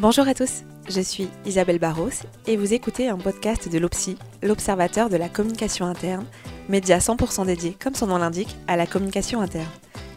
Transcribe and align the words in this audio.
Bonjour 0.00 0.28
à 0.28 0.34
tous, 0.34 0.62
je 0.88 1.00
suis 1.00 1.26
Isabelle 1.44 1.80
Barros 1.80 2.10
et 2.46 2.56
vous 2.56 2.72
écoutez 2.72 3.08
un 3.08 3.16
podcast 3.16 3.68
de 3.68 3.78
l'OPSI, 3.78 4.16
l'Observateur 4.44 5.08
de 5.10 5.16
la 5.16 5.28
communication 5.28 5.86
interne, 5.86 6.24
média 6.68 6.98
100% 6.98 7.46
dédié, 7.46 7.76
comme 7.82 7.96
son 7.96 8.06
nom 8.06 8.18
l'indique, 8.18 8.56
à 8.68 8.76
la 8.76 8.86
communication 8.86 9.40
interne. 9.40 9.66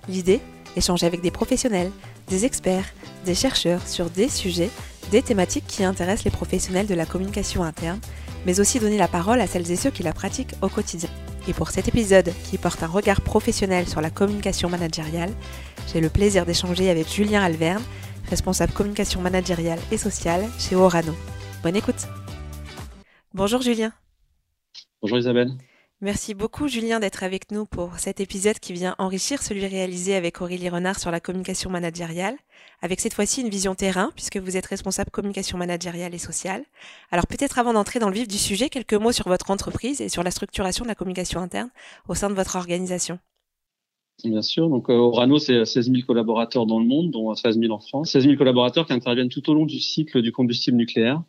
L'idée 0.07 0.39
Échanger 0.75 1.07
avec 1.07 1.21
des 1.21 1.31
professionnels, 1.31 1.89
des 2.27 2.45
experts, 2.45 2.85
des 3.25 3.33
chercheurs 3.33 3.87
sur 3.87 4.11
des 4.11 4.29
sujets, 4.29 4.69
des 5.09 5.23
thématiques 5.23 5.65
qui 5.67 5.83
intéressent 5.83 6.25
les 6.25 6.31
professionnels 6.31 6.85
de 6.85 6.93
la 6.93 7.07
communication 7.07 7.63
interne, 7.63 7.99
mais 8.45 8.59
aussi 8.59 8.79
donner 8.79 8.99
la 8.99 9.07
parole 9.07 9.41
à 9.41 9.47
celles 9.47 9.71
et 9.71 9.75
ceux 9.75 9.89
qui 9.89 10.03
la 10.03 10.13
pratiquent 10.13 10.53
au 10.61 10.69
quotidien. 10.69 11.09
Et 11.47 11.53
pour 11.53 11.71
cet 11.71 11.87
épisode 11.87 12.31
qui 12.43 12.59
porte 12.59 12.83
un 12.83 12.87
regard 12.87 13.21
professionnel 13.21 13.87
sur 13.87 13.99
la 13.99 14.11
communication 14.11 14.69
managériale, 14.69 15.33
j'ai 15.91 16.01
le 16.01 16.09
plaisir 16.09 16.45
d'échanger 16.45 16.91
avec 16.91 17.11
Julien 17.11 17.41
Alverne, 17.41 17.81
responsable 18.31 18.71
communication 18.71 19.21
managériale 19.21 19.79
et 19.91 19.97
sociale 19.97 20.45
chez 20.57 20.75
Orano. 20.75 21.13
Bonne 21.63 21.75
écoute. 21.75 22.07
Bonjour 23.33 23.61
Julien. 23.61 23.91
Bonjour 25.01 25.17
Isabelle. 25.17 25.51
Merci 25.99 26.33
beaucoup 26.33 26.69
Julien 26.69 27.01
d'être 27.01 27.23
avec 27.23 27.51
nous 27.51 27.65
pour 27.65 27.99
cet 27.99 28.21
épisode 28.21 28.57
qui 28.57 28.71
vient 28.71 28.95
enrichir 28.99 29.43
celui 29.43 29.67
réalisé 29.67 30.15
avec 30.15 30.41
Aurélie 30.41 30.69
Renard 30.69 30.97
sur 30.97 31.11
la 31.11 31.19
communication 31.19 31.69
managériale, 31.69 32.37
avec 32.81 33.01
cette 33.01 33.13
fois-ci 33.13 33.41
une 33.41 33.49
vision 33.49 33.75
terrain 33.75 34.11
puisque 34.15 34.37
vous 34.37 34.55
êtes 34.55 34.65
responsable 34.65 35.11
communication 35.11 35.57
managériale 35.57 36.15
et 36.15 36.17
sociale. 36.17 36.63
Alors 37.11 37.27
peut-être 37.27 37.59
avant 37.59 37.73
d'entrer 37.73 37.99
dans 37.99 38.09
le 38.09 38.15
vif 38.15 38.29
du 38.29 38.37
sujet, 38.37 38.69
quelques 38.69 38.93
mots 38.93 39.11
sur 39.11 39.27
votre 39.27 39.51
entreprise 39.51 39.99
et 39.99 40.09
sur 40.09 40.23
la 40.23 40.31
structuration 40.31 40.85
de 40.85 40.89
la 40.89 40.95
communication 40.95 41.41
interne 41.41 41.69
au 42.07 42.15
sein 42.15 42.29
de 42.29 42.35
votre 42.35 42.55
organisation. 42.55 43.19
Bien 44.23 44.41
sûr. 44.41 44.69
Donc, 44.69 44.89
euh, 44.89 44.93
Orano, 44.93 45.39
c'est 45.39 45.65
16 45.65 45.91
000 45.91 46.05
collaborateurs 46.05 46.65
dans 46.65 46.79
le 46.79 46.85
monde, 46.85 47.11
dont 47.11 47.33
13 47.33 47.59
000 47.59 47.73
en 47.73 47.79
France. 47.79 48.11
16 48.11 48.25
000 48.25 48.35
collaborateurs 48.37 48.85
qui 48.85 48.93
interviennent 48.93 49.29
tout 49.29 49.49
au 49.49 49.53
long 49.53 49.65
du 49.65 49.79
cycle 49.79 50.21
du 50.21 50.31
combustible 50.31 50.77
nucléaire. 50.77 51.23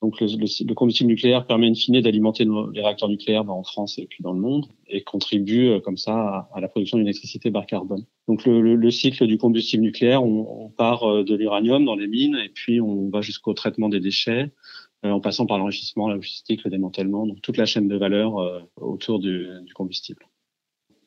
Donc, 0.00 0.20
le, 0.20 0.26
le, 0.26 0.74
combustible 0.74 1.08
nucléaire 1.10 1.46
permet 1.46 1.68
in 1.68 1.74
fine 1.74 2.00
d'alimenter 2.00 2.44
les 2.44 2.80
réacteurs 2.80 3.08
nucléaires 3.08 3.44
bah, 3.44 3.52
en 3.52 3.62
France 3.62 3.98
et 3.98 4.06
puis 4.06 4.22
dans 4.22 4.32
le 4.32 4.40
monde 4.40 4.66
et 4.88 5.02
contribue 5.02 5.68
euh, 5.68 5.80
comme 5.80 5.96
ça 5.96 6.12
à, 6.12 6.50
à 6.54 6.60
la 6.60 6.66
production 6.66 6.98
d'une 6.98 7.06
électricité 7.06 7.50
bas 7.50 7.64
carbone. 7.64 8.04
Donc, 8.26 8.44
le, 8.44 8.74
le, 8.74 8.90
cycle 8.90 9.26
du 9.28 9.38
combustible 9.38 9.84
nucléaire, 9.84 10.24
on, 10.24 10.64
on 10.64 10.70
part 10.70 11.04
euh, 11.04 11.22
de 11.22 11.36
l'uranium 11.36 11.84
dans 11.84 11.94
les 11.94 12.08
mines 12.08 12.36
et 12.44 12.48
puis 12.48 12.80
on 12.80 13.10
va 13.10 13.20
jusqu'au 13.20 13.54
traitement 13.54 13.88
des 13.88 14.00
déchets, 14.00 14.50
en 15.04 15.20
passant 15.20 15.46
par 15.46 15.58
l'enrichissement, 15.58 16.08
la 16.08 16.14
logistique, 16.14 16.62
le 16.64 16.70
démantèlement, 16.70 17.26
donc 17.26 17.40
toute 17.42 17.56
la 17.56 17.66
chaîne 17.66 17.88
de 17.88 17.96
valeur 17.96 18.34
autour 18.76 19.18
du, 19.18 19.48
du 19.66 19.74
combustible. 19.74 20.24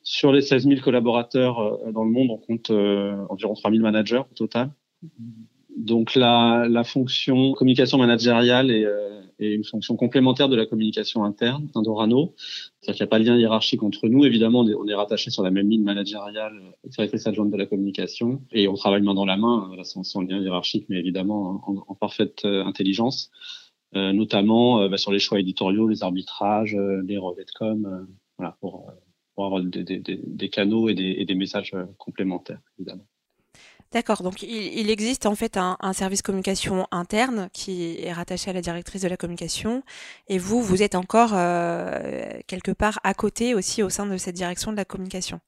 Sur 0.08 0.30
les 0.30 0.40
16 0.40 0.68
000 0.68 0.80
collaborateurs 0.82 1.58
euh, 1.58 1.90
dans 1.90 2.04
le 2.04 2.12
monde, 2.12 2.30
on 2.30 2.38
compte 2.38 2.70
euh, 2.70 3.16
environ 3.28 3.54
3 3.54 3.72
000 3.72 3.82
managers 3.82 4.22
au 4.30 4.34
total. 4.36 4.70
Donc 5.76 6.14
la, 6.14 6.68
la 6.70 6.84
fonction 6.84 7.54
communication 7.54 7.98
managériale 7.98 8.70
est, 8.70 8.84
euh, 8.84 9.20
est, 9.40 9.52
une 9.52 9.64
fonction 9.64 9.96
complémentaire 9.96 10.48
de 10.48 10.54
la 10.54 10.64
communication 10.64 11.24
interne 11.24 11.68
d'Orano. 11.74 12.34
C'est-à-dire 12.38 12.98
qu'il 12.98 13.02
n'y 13.02 13.08
a 13.08 13.10
pas 13.10 13.18
de 13.18 13.24
lien 13.24 13.36
hiérarchique 13.36 13.82
entre 13.82 14.06
nous. 14.06 14.24
Évidemment, 14.24 14.60
on 14.60 14.68
est, 14.68 14.74
on 14.74 14.86
est 14.86 14.94
rattaché 14.94 15.30
sur 15.32 15.42
la 15.42 15.50
même 15.50 15.68
ligne 15.68 15.82
managériale, 15.82 16.54
directrice 16.84 17.26
adjointe 17.26 17.50
de 17.50 17.56
la 17.56 17.66
communication, 17.66 18.42
et 18.52 18.68
on 18.68 18.74
travaille 18.74 19.02
main 19.02 19.14
dans 19.14 19.26
la 19.26 19.36
main, 19.36 19.72
sans, 19.82 20.04
sans 20.04 20.20
lien 20.20 20.38
hiérarchique, 20.38 20.86
mais 20.88 21.00
évidemment 21.00 21.64
en, 21.66 21.84
en 21.84 21.94
parfaite 21.96 22.44
intelligence, 22.44 23.32
euh, 23.96 24.12
notamment 24.12 24.88
bah, 24.88 24.98
sur 24.98 25.10
les 25.10 25.18
choix 25.18 25.40
éditoriaux, 25.40 25.88
les 25.88 26.04
arbitrages, 26.04 26.76
les 26.76 27.16
de 27.16 27.52
com, 27.58 28.06
voilà, 28.38 28.56
pour 28.60 28.92
pour 29.36 29.44
avoir 29.44 29.62
des, 29.62 29.84
des, 29.84 30.00
des 30.00 30.48
canaux 30.48 30.88
et 30.88 30.94
des, 30.94 31.14
et 31.18 31.24
des, 31.24 31.34
messages 31.34 31.72
euh, 31.74 31.84
complémentaires, 31.98 32.58
évidemment. 32.78 33.06
D'accord, 33.92 34.22
donc 34.22 34.42
il, 34.42 34.78
il, 34.78 34.90
existe 34.90 35.26
en 35.26 35.36
fait 35.36 35.56
un, 35.56 35.76
un, 35.80 35.92
service 35.92 36.22
communication 36.22 36.88
interne 36.90 37.48
qui 37.52 37.98
est 38.00 38.12
rattaché 38.12 38.50
à 38.50 38.52
la 38.54 38.62
directrice 38.62 39.02
de 39.02 39.08
la 39.08 39.16
communication, 39.16 39.82
et 40.26 40.38
vous, 40.38 40.60
vous 40.60 40.82
êtes 40.82 40.96
encore 40.96 41.30
euh, 41.34 42.30
quelque 42.48 42.72
part 42.72 42.98
à 43.04 43.14
côté 43.14 43.54
aussi 43.54 43.82
au 43.82 43.90
sein 43.90 44.06
de 44.06 44.16
cette 44.16 44.34
direction 44.34 44.72
de 44.72 44.76
la 44.76 44.84
communication. 44.84 45.38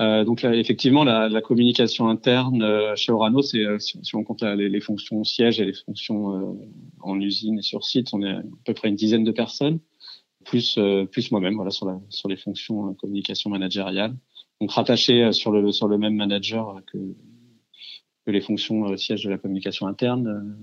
Euh, 0.00 0.24
donc 0.24 0.42
là, 0.42 0.54
effectivement, 0.54 1.04
la, 1.04 1.28
la 1.28 1.40
communication 1.40 2.08
interne 2.08 2.62
euh, 2.62 2.96
chez 2.96 3.12
Orano, 3.12 3.42
c'est 3.42 3.64
euh, 3.64 3.78
si, 3.78 3.98
si, 4.02 4.16
on 4.16 4.24
compte 4.24 4.42
les, 4.42 4.68
les, 4.68 4.80
fonctions 4.80 5.22
siège 5.22 5.60
et 5.60 5.64
les 5.64 5.72
fonctions 5.72 6.58
en 7.00 7.20
usine 7.20 7.60
et 7.60 7.62
sur 7.62 7.84
site, 7.84 8.08
on 8.12 8.22
est 8.22 8.30
à 8.30 8.42
peu 8.64 8.74
près 8.74 8.88
une 8.88 8.96
dizaine 8.96 9.22
de 9.22 9.30
personnes 9.30 9.78
plus 10.44 10.78
euh, 10.78 11.06
plus 11.06 11.30
moi-même 11.32 11.56
voilà 11.56 11.70
sur 11.70 11.86
la 11.86 12.00
sur 12.08 12.28
les 12.28 12.36
fonctions 12.36 12.90
euh, 12.90 12.94
communication 12.94 13.50
managériale. 13.50 14.16
Donc 14.60 14.70
rattaché 14.72 15.24
euh, 15.24 15.32
sur 15.32 15.50
le 15.50 15.72
sur 15.72 15.88
le 15.88 15.98
même 15.98 16.14
manager 16.14 16.80
que 16.92 16.98
que 18.26 18.30
les 18.30 18.40
fonctions 18.40 18.96
siège 18.96 19.24
de 19.24 19.30
la 19.30 19.38
communication 19.38 19.86
interne 19.86 20.56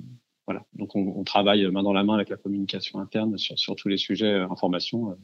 voilà. 0.47 0.65
Donc 0.73 0.95
on, 0.95 1.13
on, 1.15 1.23
travaille 1.23 1.69
main 1.71 1.83
dans 1.83 1.93
la 1.93 2.03
main 2.03 2.15
avec 2.15 2.29
la 2.29 2.37
communication 2.37 2.99
interne 2.99 3.37
sur 3.37 3.57
sur 3.57 3.75
tous 3.75 3.87
les 3.87 3.97
sujets 3.97 4.33
information 4.33 5.15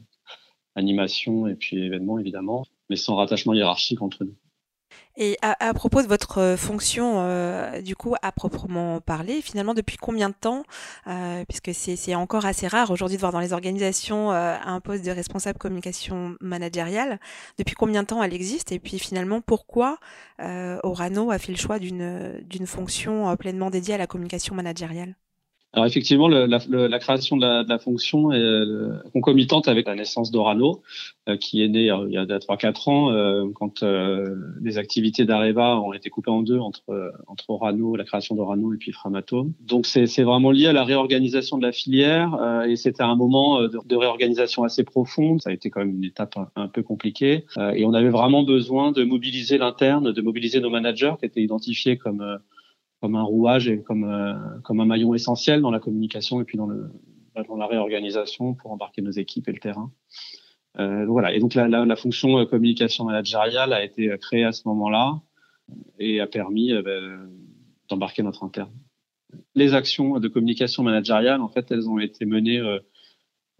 animation 0.74 1.46
et 1.48 1.56
puis 1.56 1.78
événements 1.78 2.18
évidemment 2.18 2.64
mais 2.90 2.96
sans 2.96 3.16
rattachement 3.16 3.54
hiérarchique 3.54 4.02
entre 4.02 4.24
nous 4.24 4.36
et 5.18 5.36
à, 5.42 5.68
à, 5.68 5.74
propos 5.74 6.00
de 6.00 6.06
votre 6.06 6.38
euh, 6.38 6.56
fonction, 6.56 7.14
euh, 7.18 7.82
du 7.82 7.96
coup, 7.96 8.14
à 8.22 8.32
proprement 8.32 9.00
parler, 9.00 9.42
finalement, 9.42 9.74
depuis 9.74 9.96
combien 9.96 10.28
de 10.28 10.34
temps, 10.34 10.62
euh, 11.08 11.44
puisque 11.46 11.72
c'est 11.74 12.14
encore 12.14 12.46
assez 12.46 12.68
rare 12.68 12.90
aujourd'hui 12.92 13.16
de 13.16 13.20
voir 13.20 13.32
dans 13.32 13.40
les 13.40 13.52
organisations 13.52 14.32
euh, 14.32 14.56
un 14.64 14.80
poste 14.80 15.04
de 15.04 15.10
responsable 15.10 15.58
communication 15.58 16.36
managériale, 16.40 17.18
depuis 17.58 17.74
combien 17.74 18.02
de 18.02 18.06
temps 18.06 18.22
elle 18.22 18.32
existe 18.32 18.70
et 18.72 18.78
puis 18.78 18.98
finalement 18.98 19.40
pourquoi 19.40 19.98
euh, 20.40 20.78
Orano 20.84 21.30
a 21.30 21.38
fait 21.38 21.52
le 21.52 21.58
choix 21.58 21.78
d'une 21.78 22.66
fonction 22.66 23.28
euh, 23.28 23.36
pleinement 23.36 23.70
dédiée 23.70 23.94
à 23.94 23.98
la 23.98 24.06
communication 24.06 24.54
managériale? 24.54 25.16
Alors 25.74 25.84
effectivement, 25.84 26.28
le, 26.28 26.46
la, 26.46 26.60
le, 26.68 26.86
la, 26.86 26.98
création 26.98 27.36
de 27.36 27.42
la, 27.42 27.62
de 27.62 27.68
la 27.68 27.78
fonction 27.78 28.32
est 28.32 28.38
euh, 28.38 28.94
concomitante 29.12 29.68
avec 29.68 29.86
la 29.86 29.94
naissance 29.94 30.30
d'Orano, 30.30 30.80
euh, 31.28 31.36
qui 31.36 31.62
est 31.62 31.68
née 31.68 31.90
euh, 31.90 32.06
il 32.08 32.14
y 32.14 32.16
a 32.16 32.24
3-4 32.24 32.88
ans, 32.90 33.12
euh, 33.12 33.44
quand 33.54 33.82
les 34.62 34.78
activités 34.78 35.26
d'Areva 35.26 35.78
ont 35.78 35.92
été 35.92 36.08
coupées 36.08 36.30
en 36.30 36.42
deux 36.42 36.58
entre, 36.58 37.12
entre 37.26 37.50
Orano, 37.50 37.96
la 37.96 38.04
création 38.04 38.34
d'Orano 38.34 38.72
et 38.72 38.78
puis 38.78 38.92
Framatome. 38.92 39.52
Donc 39.60 39.84
c'est 39.84 40.22
vraiment 40.22 40.50
lié 40.52 40.68
à 40.68 40.72
la 40.72 40.84
réorganisation 40.84 41.58
de 41.58 41.66
la 41.66 41.72
filière, 41.72 42.64
et 42.66 42.76
c'était 42.76 43.02
un 43.02 43.14
moment 43.14 43.60
de, 43.60 43.78
de, 43.84 43.96
réorganisation 43.96 44.64
assez 44.64 44.84
profonde. 44.84 45.42
Ça 45.42 45.50
a 45.50 45.52
été 45.52 45.68
quand 45.68 45.80
même 45.80 45.94
une 45.96 46.04
étape 46.04 46.36
un, 46.38 46.48
un 46.56 46.68
peu 46.68 46.82
compliquée, 46.82 47.44
et 47.74 47.84
on 47.84 47.92
avait 47.92 48.08
vraiment 48.08 48.42
besoin 48.42 48.90
de 48.90 49.04
mobiliser 49.04 49.58
l'interne, 49.58 50.12
de 50.12 50.22
mobiliser 50.22 50.60
nos 50.60 50.70
managers 50.70 51.14
qui 51.20 51.26
étaient 51.26 51.42
identifiés 51.42 51.98
comme 51.98 52.38
comme 53.00 53.14
un 53.14 53.22
rouage 53.22 53.68
et 53.68 53.82
comme, 53.82 54.04
euh, 54.04 54.34
comme 54.64 54.80
un 54.80 54.84
maillon 54.84 55.14
essentiel 55.14 55.60
dans 55.60 55.70
la 55.70 55.78
communication 55.80 56.40
et 56.40 56.44
puis 56.44 56.58
dans, 56.58 56.66
le, 56.66 56.90
dans 57.48 57.56
la 57.56 57.66
réorganisation 57.66 58.54
pour 58.54 58.72
embarquer 58.72 59.02
nos 59.02 59.10
équipes 59.10 59.48
et 59.48 59.52
le 59.52 59.58
terrain. 59.58 59.92
Euh, 60.78 61.06
voilà. 61.06 61.34
Et 61.34 61.38
donc 61.38 61.54
la, 61.54 61.68
la, 61.68 61.84
la, 61.84 61.96
fonction 61.96 62.38
euh, 62.38 62.44
communication 62.44 63.04
managériale 63.04 63.72
a 63.72 63.84
été 63.84 64.10
créée 64.20 64.44
à 64.44 64.52
ce 64.52 64.66
moment-là 64.68 65.20
et 65.98 66.20
a 66.20 66.26
permis 66.26 66.72
euh, 66.72 66.82
ben, 66.82 67.30
d'embarquer 67.88 68.22
notre 68.22 68.44
interne. 68.44 68.72
Les 69.54 69.74
actions 69.74 70.18
de 70.18 70.28
communication 70.28 70.82
managériale, 70.82 71.40
en 71.40 71.48
fait, 71.48 71.70
elles 71.70 71.88
ont 71.88 71.98
été 71.98 72.24
menées 72.24 72.60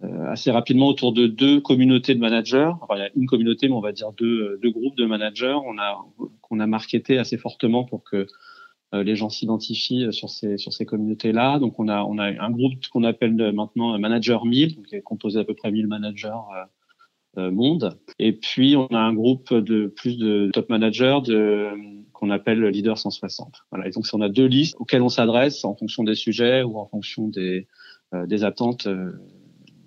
euh, 0.05 0.27
assez 0.29 0.53
rapidement 0.53 0.87
autour 0.87 1.13
de 1.13 1.27
deux 1.27 1.61
communautés 1.61 2.15
de 2.15 2.21
managers. 2.21 2.71
Enfin, 2.81 2.95
il 2.97 3.01
y 3.01 3.03
a 3.03 3.11
une 3.17 3.27
communauté, 3.27 3.69
mais 3.69 3.75
on 3.75 3.81
va 3.81 3.91
dire 3.91 4.13
deux, 4.13 4.57
deux 4.63 4.71
groupes 4.71 4.97
de 4.97 5.05
managers. 5.05 5.57
On 5.67 5.77
a 5.77 5.99
qu'on 6.41 6.61
a 6.61 6.67
marketé 6.69 7.19
assez 7.19 7.37
fortement 7.37 7.85
pour 7.85 8.05
que 8.05 8.17
euh, 8.17 8.27
les 8.93 9.17
gens 9.17 9.29
s'identifient 9.29 10.07
euh, 10.07 10.13
sur 10.13 10.31
ces 10.31 10.57
sur 10.57 10.73
ces 10.73 10.87
communautés 10.87 11.33
là. 11.33 11.59
Donc 11.59 11.79
on 11.79 11.89
a 11.89 12.03
on 12.05 12.19
a 12.19 12.27
un 12.27 12.51
groupe 12.51 12.75
qu'on 12.91 13.05
appelle 13.05 13.53
maintenant 13.53 13.99
Manager 13.99 14.45
1000, 14.45 14.77
donc 14.77 14.87
qui 14.87 14.95
est 14.95 15.03
composé 15.03 15.41
à 15.41 15.45
peu 15.45 15.55
près 15.55 15.71
1000 15.71 15.87
managers 15.87 16.31
euh, 17.37 17.51
monde. 17.51 17.99
Et 18.19 18.33
puis 18.33 18.77
on 18.77 18.87
a 18.87 18.99
un 18.99 19.13
groupe 19.13 19.53
de 19.53 19.87
plus 19.87 20.17
de 20.17 20.51
top 20.53 20.71
managers 20.71 21.19
de 21.25 21.69
qu'on 22.13 22.31
appelle 22.31 22.65
leader 22.65 22.99
160. 22.99 23.65
Voilà. 23.71 23.87
Et 23.87 23.91
donc 23.91 24.07
on 24.13 24.21
a 24.21 24.29
deux 24.29 24.47
listes 24.47 24.77
auxquelles 24.79 25.03
on 25.03 25.09
s'adresse 25.09 25.65
en 25.65 25.75
fonction 25.75 26.03
des 26.03 26.15
sujets 26.15 26.63
ou 26.63 26.79
en 26.79 26.87
fonction 26.87 27.29
des 27.29 27.69
des 28.27 28.43
attentes 28.43 28.89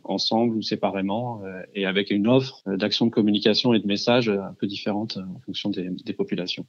ensemble 0.04 0.56
ou 0.56 0.62
séparément 0.62 1.42
et 1.74 1.88
avec 1.88 2.12
une 2.12 2.28
offre 2.28 2.62
d'action 2.68 3.08
de 3.08 3.12
communication 3.12 3.74
et 3.74 3.80
de 3.80 3.88
messages 3.88 4.30
un 4.30 4.54
peu 4.60 4.68
différente 4.68 5.18
en 5.18 5.40
fonction 5.40 5.72
des, 5.72 5.90
des 5.90 6.14
populations. 6.14 6.68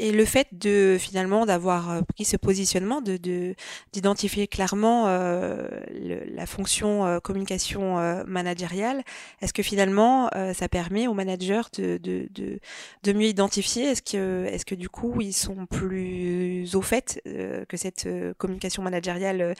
Et 0.00 0.12
le 0.12 0.24
fait 0.24 0.46
de 0.52 0.96
finalement 0.98 1.44
d'avoir 1.44 1.90
euh, 1.90 2.00
pris 2.02 2.24
ce 2.24 2.36
positionnement, 2.36 3.00
de 3.02 3.18
d'identifier 3.92 4.46
clairement 4.46 5.08
euh, 5.08 5.66
la 5.90 6.46
fonction 6.46 7.04
euh, 7.04 7.18
communication 7.18 7.96
managériale, 8.26 9.02
est-ce 9.40 9.52
que 9.52 9.64
finalement 9.64 10.30
ça 10.54 10.68
permet 10.68 11.08
aux 11.08 11.14
managers 11.14 11.62
de, 11.76 11.98
de, 11.98 13.12
mieux 13.12 13.26
identifier? 13.26 13.86
Est-ce 13.86 14.02
que, 14.02 14.44
est-ce 14.46 14.64
que 14.64 14.76
du 14.76 14.88
coup 14.88 15.20
ils 15.20 15.32
sont 15.32 15.66
plus 15.66 16.76
au 16.76 16.82
fait 16.82 17.20
que 17.68 17.76
cette 17.76 18.08
communication 18.38 18.82
managériale 18.82 19.54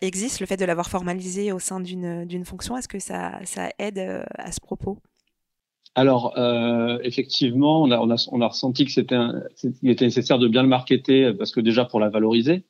existe, 0.00 0.38
le 0.40 0.46
fait 0.46 0.56
de 0.56 0.64
l'avoir 0.64 0.88
formalisée 0.88 1.50
au 1.50 1.58
sein 1.58 1.80
d'une 1.80 2.24
d'une 2.24 2.44
fonction 2.44 2.76
Est-ce 2.76 2.88
que 2.88 3.00
ça, 3.00 3.40
ça 3.44 3.70
aide 3.78 3.98
à 4.38 4.52
ce 4.52 4.60
propos? 4.60 4.98
Alors, 5.94 6.38
euh, 6.38 6.98
effectivement, 7.02 7.82
on 7.82 7.90
a, 7.90 7.98
on, 7.98 8.40
a, 8.40 8.48
ressenti 8.48 8.86
que 8.86 8.90
c'était, 8.90 9.18
était 9.82 10.06
nécessaire 10.06 10.38
de 10.38 10.48
bien 10.48 10.62
le 10.62 10.68
marketer 10.68 11.32
parce 11.34 11.52
que 11.52 11.60
déjà 11.60 11.84
pour 11.84 12.00
la 12.00 12.08
valoriser, 12.08 12.64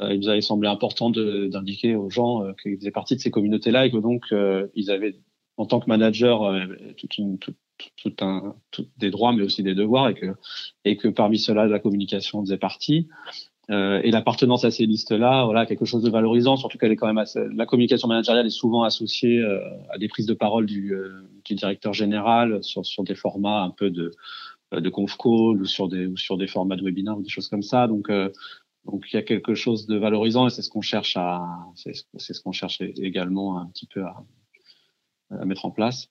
il 0.00 0.20
nous 0.20 0.28
avait 0.28 0.40
semblé 0.40 0.68
important 0.68 1.10
d'indiquer 1.10 1.94
aux 1.96 2.08
gens 2.08 2.42
qu'ils 2.62 2.78
faisaient 2.78 2.90
partie 2.90 3.14
de 3.14 3.20
ces 3.20 3.30
communautés-là 3.30 3.84
et 3.84 3.90
que 3.90 3.98
donc 3.98 4.24
ils 4.74 4.90
avaient, 4.90 5.16
en 5.58 5.66
tant 5.66 5.80
que 5.80 5.86
manager, 5.86 6.50
toute 6.96 7.18
une, 7.18 7.38
des 8.96 9.10
droits 9.10 9.32
mais 9.32 9.42
aussi 9.42 9.62
des 9.62 9.74
devoirs 9.74 10.08
et 10.08 10.14
que, 10.14 10.26
et 10.84 10.96
que 10.96 11.08
parmi 11.08 11.38
cela, 11.38 11.66
la 11.66 11.78
communication 11.78 12.40
faisait 12.40 12.58
partie. 12.58 13.08
Euh, 13.72 14.00
et 14.04 14.10
l'appartenance 14.10 14.64
à 14.64 14.70
ces 14.70 14.84
listes-là, 14.86 15.44
voilà, 15.46 15.64
quelque 15.66 15.86
chose 15.86 16.02
de 16.02 16.10
valorisant, 16.10 16.56
surtout 16.56 16.76
qu'elle 16.78 16.92
est 16.92 16.96
quand 16.96 17.06
même 17.06 17.18
assez, 17.18 17.40
la 17.54 17.64
communication 17.64 18.06
managériale 18.06 18.46
est 18.46 18.50
souvent 18.50 18.82
associée 18.82 19.38
euh, 19.38 19.60
à 19.88 19.96
des 19.98 20.08
prises 20.08 20.26
de 20.26 20.34
parole 20.34 20.66
du, 20.66 20.92
euh, 20.92 21.22
du 21.44 21.54
directeur 21.54 21.94
général 21.94 22.62
sur, 22.62 22.84
sur 22.84 23.02
des 23.02 23.14
formats 23.14 23.62
un 23.62 23.70
peu 23.70 23.88
de, 23.90 24.10
de 24.72 24.88
conf 24.90 25.16
call 25.16 25.62
ou 25.62 25.64
sur 25.64 25.88
des 25.88 26.06
ou 26.06 26.16
sur 26.16 26.36
des 26.36 26.48
formats 26.48 26.76
de 26.76 26.84
webinaire 26.84 27.16
ou 27.16 27.22
des 27.22 27.30
choses 27.30 27.48
comme 27.48 27.62
ça. 27.62 27.86
Donc 27.86 28.10
donc 28.84 29.04
il 29.10 29.16
y 29.16 29.18
a 29.18 29.22
quelque 29.22 29.54
chose 29.54 29.86
de 29.86 29.96
valorisant 29.96 30.46
et 30.46 30.50
c'est 30.50 30.62
ce 30.62 30.70
qu'on 30.70 30.80
cherche 30.80 31.16
à 31.16 31.42
c'est 31.74 32.34
ce 32.34 32.40
qu'on 32.40 32.52
cherche 32.52 32.80
également 32.80 33.58
un 33.58 33.66
petit 33.66 33.86
peu 33.86 34.02
à, 34.02 34.24
à 35.30 35.44
mettre 35.44 35.64
en 35.64 35.70
place. 35.70 36.08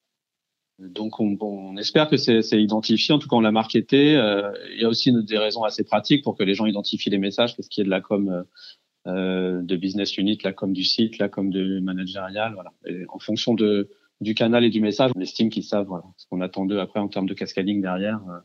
Donc 0.90 1.20
on, 1.20 1.78
espère 1.78 2.10
que 2.10 2.18
c'est 2.18 2.42
identifié, 2.54 3.14
en 3.14 3.20
tout 3.20 3.28
cas 3.28 3.36
on 3.36 3.42
l'a 3.42 3.52
marketé. 3.52 4.16
Euh, 4.16 4.52
il 4.74 4.82
y 4.82 4.86
a 4.86 4.90
aussi 4.90 5.14
des 5.14 5.38
raisons 5.38 5.64
assez 5.64 5.84
pratiques 5.84 6.24
pour 6.24 6.36
que 6.36 6.44
les 6.44 6.56
gens 6.56 6.66
identifient 6.66 7.10
les 7.10 7.20
messages, 7.20 7.56
qu'il 7.56 7.66
y 7.78 7.82
a 7.82 7.86
de 7.86 7.90
la 7.90 8.02
com 8.02 8.46
euh, 9.08 9.62
de 9.62 9.76
business 9.76 10.18
unit, 10.18 10.40
la 10.44 10.54
com 10.54 10.74
du 10.74 10.84
site, 10.84 11.18
la 11.20 11.30
com 11.30 11.50
de 11.50 11.80
managérial. 11.80 12.54
Voilà. 12.54 12.72
En 13.10 13.20
fonction 13.20 13.54
de, 13.54 13.90
du 14.22 14.36
canal 14.36 14.64
et 14.64 14.70
du 14.70 14.80
message, 14.80 15.12
on 15.16 15.20
estime 15.20 15.50
qu'ils 15.50 15.64
savent 15.64 15.88
voilà, 15.88 16.06
ce 16.16 16.26
qu'on 16.28 16.42
attend 16.42 16.66
d'eux 16.66 16.80
après 16.80 17.00
en 17.00 17.08
termes 17.08 17.26
de 17.26 17.34
cascading 17.34 17.82
derrière 17.82 18.22
euh, 18.30 18.40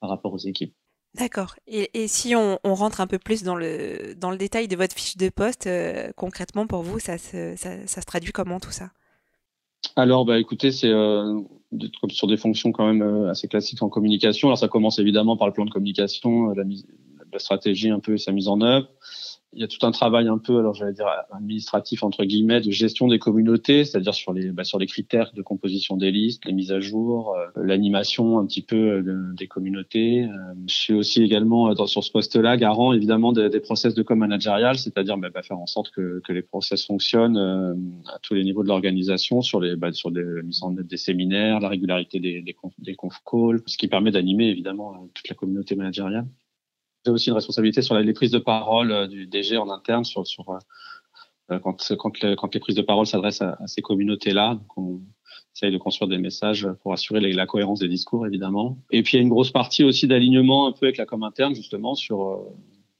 par 0.00 0.10
rapport 0.10 0.32
aux 0.32 0.38
équipes. 0.38 0.74
D'accord. 1.14 1.54
Et, 1.66 2.02
et, 2.02 2.08
si 2.08 2.34
on, 2.34 2.58
rentre 2.64 3.00
un 3.00 3.06
peu 3.06 3.18
plus 3.18 3.42
dans 3.42 3.54
le, 3.54 4.14
dans 4.14 4.30
le 4.30 4.38
détail 4.38 4.66
de 4.66 4.76
votre 4.76 4.96
fiche 4.96 5.16
de 5.18 5.28
poste, 5.28 5.66
euh, 5.66 6.10
concrètement 6.16 6.66
pour 6.66 6.82
vous, 6.82 6.98
ça 6.98 7.18
se, 7.18 7.54
ça 7.56 7.86
se 7.86 8.06
traduit 8.06 8.32
comment 8.32 8.60
tout 8.60 8.70
ça? 8.70 8.90
Alors, 9.96 10.24
bah, 10.24 10.38
écoutez, 10.38 10.72
c'est 10.72 10.88
euh, 10.88 11.40
sur 12.10 12.26
des 12.26 12.36
fonctions 12.36 12.72
quand 12.72 12.86
même 12.86 13.02
euh, 13.02 13.30
assez 13.30 13.48
classiques 13.48 13.82
en 13.82 13.88
communication. 13.88 14.48
Alors, 14.48 14.58
ça 14.58 14.68
commence 14.68 14.98
évidemment 14.98 15.36
par 15.36 15.46
le 15.46 15.52
plan 15.52 15.64
de 15.64 15.70
communication, 15.70 16.50
euh, 16.50 16.54
la, 16.54 16.64
mise, 16.64 16.86
la 17.32 17.38
stratégie 17.38 17.90
un 17.90 18.00
peu 18.00 18.14
et 18.14 18.18
sa 18.18 18.32
mise 18.32 18.48
en 18.48 18.60
œuvre 18.60 18.88
il 19.54 19.60
y 19.60 19.64
a 19.64 19.68
tout 19.68 19.84
un 19.84 19.90
travail 19.90 20.28
un 20.28 20.38
peu, 20.38 20.58
alors 20.58 20.74
j'allais 20.74 20.94
dire 20.94 21.06
administratif 21.30 22.02
entre 22.02 22.24
guillemets, 22.24 22.60
de 22.60 22.70
gestion 22.70 23.06
des 23.06 23.18
communautés, 23.18 23.84
c'est-à-dire 23.84 24.14
sur 24.14 24.32
les 24.32 24.50
bah, 24.50 24.64
sur 24.64 24.78
les 24.78 24.86
critères 24.86 25.32
de 25.34 25.42
composition 25.42 25.96
des 25.96 26.10
listes, 26.10 26.44
les 26.46 26.52
mises 26.52 26.72
à 26.72 26.80
jour, 26.80 27.36
euh, 27.36 27.46
l'animation 27.56 28.38
un 28.38 28.46
petit 28.46 28.62
peu 28.62 28.76
euh, 28.76 29.34
des 29.36 29.46
communautés. 29.48 30.24
Euh, 30.24 30.54
je 30.66 30.74
suis 30.74 30.94
aussi 30.94 31.22
également 31.22 31.74
sur 31.86 32.02
ce 32.02 32.10
poste-là 32.10 32.56
garant 32.56 32.92
évidemment 32.94 33.32
des, 33.32 33.50
des 33.50 33.60
process 33.60 33.94
de 33.94 34.02
com 34.02 34.18
managérial, 34.18 34.78
c'est-à-dire 34.78 35.18
bah, 35.18 35.28
bah, 35.32 35.42
faire 35.42 35.58
en 35.58 35.66
sorte 35.66 35.90
que, 35.90 36.20
que 36.24 36.32
les 36.32 36.42
process 36.42 36.86
fonctionnent 36.86 37.36
à 38.12 38.18
tous 38.20 38.34
les 38.34 38.44
niveaux 38.44 38.62
de 38.62 38.68
l'organisation, 38.68 39.42
sur 39.42 39.60
les 39.60 39.76
bah, 39.76 39.92
sur 39.92 40.10
des 40.10 40.24
mises 40.44 40.62
en 40.62 40.76
œuvre 40.76 40.88
des 40.88 40.96
séminaires, 40.96 41.60
la 41.60 41.68
régularité 41.68 42.20
des 42.20 42.40
des, 42.40 42.54
conf, 42.54 42.72
des 42.78 42.94
conf 42.94 43.18
calls, 43.30 43.62
ce 43.66 43.76
qui 43.76 43.88
permet 43.88 44.10
d'animer 44.10 44.48
évidemment 44.48 45.08
toute 45.14 45.28
la 45.28 45.34
communauté 45.34 45.74
managériale. 45.76 46.26
J'ai 47.04 47.10
aussi 47.10 47.28
une 47.28 47.34
responsabilité 47.34 47.82
sur 47.82 47.98
les 47.98 48.12
prises 48.12 48.30
de 48.30 48.38
parole 48.38 48.92
euh, 48.92 49.06
du 49.06 49.26
DG 49.26 49.56
en 49.56 49.68
interne 49.70 50.04
sur, 50.04 50.26
sur 50.26 50.48
euh, 50.50 51.58
quand, 51.58 51.92
quand, 51.98 52.12
quand 52.36 52.54
les 52.54 52.60
prises 52.60 52.76
de 52.76 52.82
parole 52.82 53.06
s'adressent 53.06 53.42
à, 53.42 53.58
ces 53.66 53.82
communautés-là. 53.82 54.58
On 54.76 55.00
essaye 55.54 55.72
de 55.72 55.78
construire 55.78 56.08
des 56.08 56.18
messages 56.18 56.68
pour 56.82 56.92
assurer 56.92 57.20
la 57.32 57.46
cohérence 57.46 57.80
des 57.80 57.88
discours, 57.88 58.26
évidemment. 58.26 58.78
Et 58.90 59.02
puis 59.02 59.14
il 59.14 59.16
y 59.16 59.18
a 59.20 59.22
une 59.22 59.28
grosse 59.28 59.50
partie 59.50 59.84
aussi 59.84 60.06
d'alignement 60.06 60.66
un 60.66 60.72
peu 60.72 60.86
avec 60.86 60.96
la 60.96 61.06
com 61.06 61.22
interne, 61.24 61.54
justement, 61.54 61.94
sur, 61.94 62.26
euh, 62.26 62.36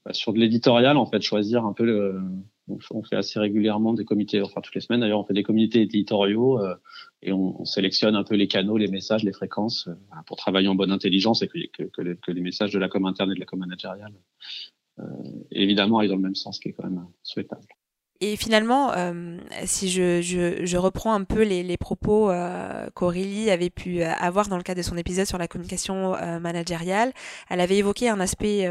bah, 0.05 0.13
sur 0.13 0.33
de 0.33 0.39
l'éditorial, 0.39 0.97
en 0.97 1.05
fait, 1.05 1.21
choisir 1.21 1.65
un 1.65 1.73
peu 1.73 1.85
le, 1.85 2.21
on 2.67 3.03
fait 3.03 3.15
assez 3.15 3.39
régulièrement 3.39 3.93
des 3.93 4.05
comités, 4.05 4.41
enfin 4.41 4.61
toutes 4.61 4.75
les 4.75 4.81
semaines 4.81 5.01
d'ailleurs, 5.01 5.19
on 5.19 5.25
fait 5.25 5.33
des 5.33 5.43
comités 5.43 5.81
éditoriaux 5.81 6.59
euh, 6.59 6.75
et 7.21 7.33
on, 7.33 7.61
on, 7.61 7.65
sélectionne 7.65 8.15
un 8.15 8.23
peu 8.23 8.35
les 8.35 8.47
canaux, 8.47 8.77
les 8.77 8.87
messages, 8.87 9.23
les 9.23 9.33
fréquences 9.33 9.87
euh, 9.87 9.95
pour 10.25 10.37
travailler 10.37 10.67
en 10.67 10.75
bonne 10.75 10.91
intelligence 10.91 11.41
et 11.41 11.47
que, 11.47 11.59
que, 11.67 11.83
que, 11.83 12.01
les, 12.01 12.15
que, 12.15 12.31
les, 12.31 12.41
messages 12.41 12.71
de 12.71 12.79
la 12.79 12.87
com 12.87 13.05
interne 13.05 13.31
et 13.31 13.35
de 13.35 13.39
la 13.39 13.45
com 13.45 13.59
managériale 13.59 14.13
euh, 14.99 15.03
évidemment 15.51 15.99
aillent 15.99 16.09
dans 16.09 16.15
le 16.15 16.21
même 16.21 16.35
sens, 16.35 16.59
qui 16.59 16.69
est 16.69 16.73
quand 16.73 16.83
même 16.83 17.05
souhaitable. 17.23 17.67
Et 18.21 18.37
finalement, 18.37 18.93
euh, 18.95 19.37
si 19.65 19.89
je, 19.89 20.21
je, 20.21 20.65
je, 20.65 20.77
reprends 20.77 21.13
un 21.13 21.23
peu 21.25 21.43
les, 21.43 21.61
les 21.61 21.77
propos 21.77 22.29
euh, 22.29 22.87
qu'Aurélie 22.93 23.49
avait 23.49 23.69
pu 23.69 24.01
euh, 24.01 24.13
avoir 24.17 24.47
dans 24.47 24.55
le 24.55 24.63
cadre 24.63 24.77
de 24.77 24.83
son 24.83 24.95
épisode 24.95 25.25
sur 25.25 25.37
la 25.37 25.49
communication 25.49 26.15
managériale, 26.39 27.11
elle 27.49 27.59
avait 27.59 27.77
évoqué 27.77 28.07
un 28.07 28.19
aspect 28.19 28.69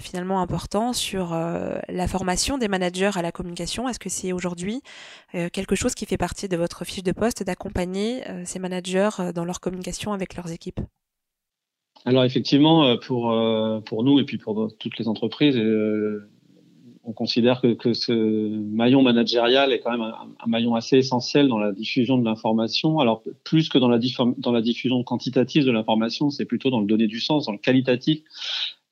finalement 0.00 0.40
important 0.40 0.92
sur 0.92 1.30
la 1.88 2.08
formation 2.08 2.58
des 2.58 2.68
managers 2.68 3.10
à 3.14 3.22
la 3.22 3.32
communication. 3.32 3.88
Est-ce 3.88 3.98
que 3.98 4.08
c'est 4.08 4.32
aujourd'hui 4.32 4.82
quelque 5.52 5.74
chose 5.74 5.94
qui 5.94 6.06
fait 6.06 6.16
partie 6.16 6.48
de 6.48 6.56
votre 6.56 6.84
fiche 6.84 7.02
de 7.02 7.12
poste 7.12 7.42
d'accompagner 7.42 8.22
ces 8.44 8.58
managers 8.58 9.32
dans 9.34 9.44
leur 9.44 9.60
communication 9.60 10.12
avec 10.12 10.34
leurs 10.36 10.50
équipes? 10.50 10.80
Alors 12.04 12.24
effectivement, 12.24 12.96
pour, 12.98 13.34
pour 13.84 14.04
nous 14.04 14.18
et 14.18 14.24
puis 14.24 14.38
pour 14.38 14.70
toutes 14.78 14.98
les 14.98 15.08
entreprises, 15.08 15.56
on 17.08 17.12
considère 17.12 17.62
que, 17.62 17.94
ce 17.94 18.12
maillon 18.12 19.02
managérial 19.02 19.72
est 19.72 19.80
quand 19.80 19.92
même 19.92 20.02
un, 20.02 20.46
maillon 20.46 20.74
assez 20.74 20.98
essentiel 20.98 21.48
dans 21.48 21.58
la 21.58 21.72
diffusion 21.72 22.18
de 22.18 22.24
l'information. 22.24 22.98
Alors 22.98 23.22
plus 23.44 23.70
que 23.70 23.78
dans 23.78 23.88
la, 23.88 23.98
diffusion 23.98 25.02
quantitative 25.02 25.64
de 25.64 25.70
l'information, 25.70 26.28
c'est 26.28 26.44
plutôt 26.44 26.68
dans 26.68 26.80
le 26.80 26.86
donner 26.86 27.06
du 27.06 27.18
sens, 27.18 27.46
dans 27.46 27.52
le 27.52 27.58
qualitatif. 27.58 28.20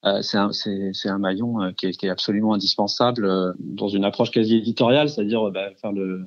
Euh, 0.07 0.23
c'est 0.23 1.09
un, 1.09 1.19
maillon 1.19 1.61
euh, 1.61 1.73
qui, 1.73 1.87
est, 1.87 1.93
qui, 1.93 2.09
absolument 2.09 2.55
indispensable 2.55 3.27
euh, 3.27 3.53
dans 3.59 3.89
une 3.89 4.05
approche 4.05 4.31
quasi 4.31 4.57
éditoriale, 4.57 5.11
c'est-à-dire 5.11 5.51
bah, 5.51 5.69
faire 5.83 5.93
le 5.93 6.25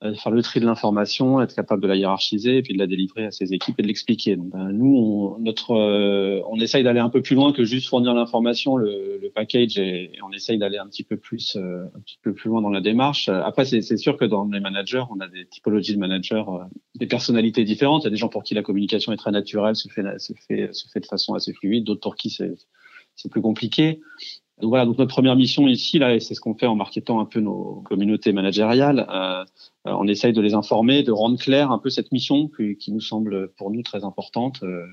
faire 0.00 0.32
le 0.32 0.42
tri 0.42 0.60
de 0.60 0.64
l'information, 0.64 1.42
être 1.42 1.54
capable 1.54 1.82
de 1.82 1.88
la 1.88 1.94
hiérarchiser 1.94 2.56
et 2.56 2.62
puis 2.62 2.72
de 2.72 2.78
la 2.78 2.86
délivrer 2.86 3.26
à 3.26 3.30
ses 3.30 3.52
équipes 3.52 3.78
et 3.78 3.82
de 3.82 3.86
l'expliquer. 3.86 4.36
Donc 4.36 4.48
ben, 4.48 4.70
nous, 4.72 4.96
on, 4.96 5.38
notre, 5.40 5.72
euh, 5.72 6.40
on 6.48 6.58
essaye 6.58 6.82
d'aller 6.82 7.00
un 7.00 7.10
peu 7.10 7.20
plus 7.20 7.36
loin 7.36 7.52
que 7.52 7.64
juste 7.64 7.88
fournir 7.88 8.14
l'information, 8.14 8.76
le, 8.76 9.18
le, 9.20 9.30
package, 9.30 9.78
et, 9.78 10.12
on 10.26 10.32
essaye 10.32 10.58
d'aller 10.58 10.78
un 10.78 10.86
petit 10.86 11.04
peu 11.04 11.18
plus, 11.18 11.56
euh, 11.56 11.84
un 11.94 12.00
petit 12.00 12.18
peu 12.22 12.32
plus 12.32 12.48
loin 12.48 12.62
dans 12.62 12.70
la 12.70 12.80
démarche. 12.80 13.28
Après, 13.28 13.66
c'est 13.66 13.96
sûr 13.98 14.16
que 14.16 14.24
dans 14.24 14.46
les 14.46 14.60
managers, 14.60 15.04
on 15.10 15.20
a 15.20 15.28
des 15.28 15.46
typologies 15.46 15.94
de 15.94 15.98
managers, 15.98 16.44
des 16.94 17.06
personnalités 17.06 17.64
différentes. 17.64 18.02
Il 18.02 18.06
y 18.06 18.08
a 18.08 18.10
des 18.10 18.16
gens 18.16 18.28
pour 18.28 18.42
qui 18.42 18.54
la 18.54 18.62
communication 18.62 19.12
est 19.12 19.16
très 19.16 19.30
naturelle, 19.30 19.76
se 19.76 19.88
fait, 19.88 20.02
se 20.18 20.32
fait, 20.48 20.72
se 20.72 20.88
fait 20.88 21.00
de 21.00 21.06
façon 21.06 21.34
assez 21.34 21.52
fluide, 21.52 21.84
d'autres 21.84 22.00
pour 22.00 22.16
qui 22.16 22.30
c'est 22.30 23.28
plus 23.30 23.42
compliqué. 23.42 24.00
Donc 24.60 24.70
voilà, 24.70 24.84
donc 24.84 24.98
notre 24.98 25.12
première 25.12 25.36
mission 25.36 25.66
ici, 25.68 25.98
là, 25.98 26.14
et 26.14 26.20
c'est 26.20 26.34
ce 26.34 26.40
qu'on 26.40 26.54
fait 26.54 26.66
en 26.66 26.76
marketant 26.76 27.20
un 27.20 27.24
peu 27.24 27.40
nos 27.40 27.82
communautés 27.84 28.32
managériales, 28.32 29.06
euh, 29.10 29.44
on 29.84 30.06
essaye 30.06 30.32
de 30.32 30.40
les 30.40 30.54
informer, 30.54 31.02
de 31.02 31.12
rendre 31.12 31.38
clair 31.38 31.70
un 31.70 31.78
peu 31.78 31.88
cette 31.88 32.12
mission 32.12 32.48
qui, 32.48 32.76
qui 32.76 32.92
nous 32.92 33.00
semble 33.00 33.48
pour 33.52 33.70
nous 33.70 33.82
très 33.82 34.04
importante, 34.04 34.62
euh, 34.62 34.86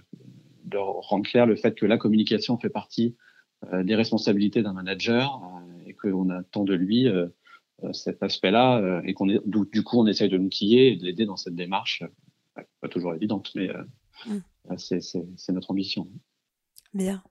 de 0.66 0.78
rendre 0.78 1.26
clair 1.26 1.46
le 1.46 1.56
fait 1.56 1.76
que 1.76 1.86
la 1.86 1.98
communication 1.98 2.58
fait 2.58 2.70
partie 2.70 3.16
euh, 3.74 3.84
des 3.84 3.96
responsabilités 3.96 4.62
d'un 4.62 4.74
manager 4.74 5.42
euh, 5.44 5.90
et 5.90 5.94
qu'on 5.94 6.30
attend 6.30 6.64
de 6.64 6.76
lui 6.76 7.08
euh, 7.08 7.28
cet 7.92 8.22
aspect-là 8.22 9.02
et 9.04 9.14
qu'on 9.14 9.30
est, 9.30 9.40
du 9.46 9.84
coup 9.84 10.00
on 10.00 10.08
essaye 10.08 10.30
de 10.30 10.38
l'outiller 10.38 10.92
et 10.92 10.96
de 10.96 11.04
l'aider 11.06 11.26
dans 11.26 11.38
cette 11.38 11.56
démarche, 11.56 12.04
pas 12.82 12.88
toujours 12.88 13.14
évidente, 13.14 13.52
mais 13.54 13.70
mm. 14.26 14.78
c'est 14.78 15.50
notre 15.50 15.70
ambition. 15.70 16.08
Bien. 16.96 17.22